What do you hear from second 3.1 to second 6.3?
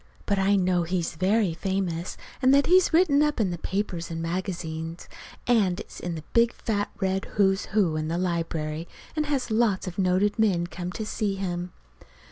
up in the papers and magazines, and is in the